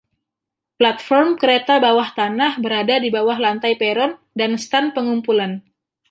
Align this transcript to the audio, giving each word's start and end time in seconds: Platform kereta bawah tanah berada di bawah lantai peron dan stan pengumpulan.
Platform 0.81 1.29
kereta 1.41 1.75
bawah 1.85 2.09
tanah 2.19 2.51
berada 2.63 2.95
di 3.03 3.09
bawah 3.15 3.37
lantai 3.45 3.73
peron 3.81 4.11
dan 4.39 4.51
stan 4.63 4.85
pengumpulan. 4.97 5.51